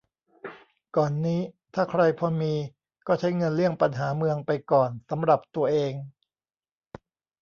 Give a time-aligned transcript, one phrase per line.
[0.95, 1.41] ก่อนนี้
[1.73, 2.53] ถ้าใครพอมี
[3.07, 5.93] ก็ใช้เงินเลี่ยงปัญหาเมืองไปก่อนสำหรับตัวเอง